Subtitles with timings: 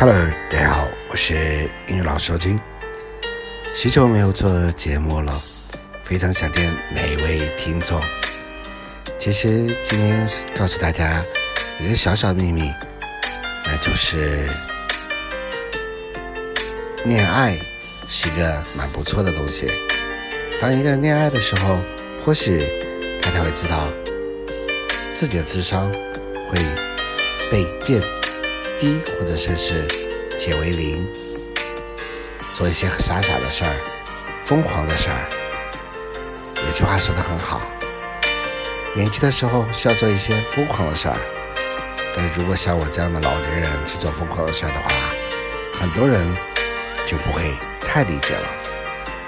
[0.00, 0.16] Hello，
[0.48, 2.56] 大家好，我是英语老师金。
[3.74, 5.32] 许久没有做节目了，
[6.04, 8.00] 非常想念每一位听众。
[9.18, 10.24] 其实今天
[10.56, 11.20] 告诉大家
[11.80, 12.72] 一个小小秘密，
[13.64, 14.48] 那就是
[17.04, 17.58] 恋爱
[18.08, 19.68] 是一个蛮不错的东西。
[20.60, 21.76] 当一个人恋爱的时候，
[22.24, 22.64] 或许
[23.20, 23.88] 他才会知道
[25.12, 25.90] 自己的智商
[26.48, 26.64] 会
[27.50, 28.00] 被变
[28.78, 29.86] 低，或者甚至
[30.38, 31.06] 减为零，
[32.54, 33.76] 做一些傻傻的事儿、
[34.44, 35.28] 疯狂的事儿。
[36.66, 37.60] 有句话说的很好，
[38.94, 41.16] 年轻的时候需要做一些疯狂的事儿，
[42.14, 44.88] 但是如果像我这样的老年人去做疯狂的事儿的话，
[45.78, 46.26] 很多人
[47.04, 48.48] 就不会太理解了。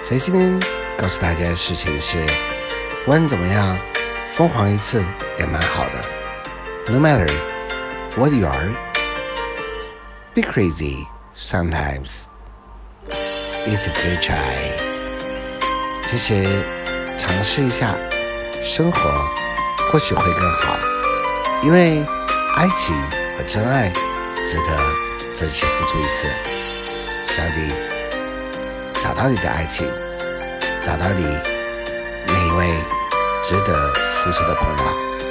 [0.03, 0.59] 所以今天。
[1.01, 2.19] 告诉大家的事情是，
[3.07, 3.81] 无论怎么样，
[4.29, 5.03] 疯狂一次
[5.39, 6.93] 也蛮好的。
[6.93, 7.27] No matter
[8.19, 8.71] what you are,
[10.41, 12.29] be crazy sometimes.
[13.67, 14.73] It's a good try.
[16.07, 16.65] 其实
[17.19, 17.95] 尝试一下，
[18.63, 19.01] 生活
[19.91, 20.79] 或许会更好。
[21.63, 22.03] 因为
[22.57, 22.95] 爱情
[23.37, 23.91] 和真爱
[24.47, 26.27] 值得再去付出一次。
[27.27, 27.75] 上帝
[29.01, 29.87] 找到你的爱情。
[30.83, 31.23] 找到你
[32.27, 32.73] 那一位
[33.43, 35.30] 值得付出的朋友，